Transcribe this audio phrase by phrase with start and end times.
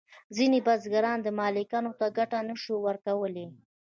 [0.35, 3.47] ځینې بزګران مالکانو ته ګټه نشوای ورکولی.